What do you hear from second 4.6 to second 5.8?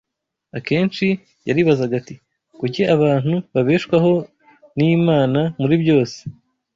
n’Imana muri